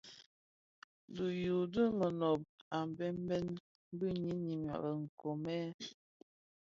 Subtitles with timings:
[1.15, 2.41] Di yuu di monōb
[2.77, 3.37] a mbembe
[3.97, 5.71] bi ňyinim a be nkoomèn.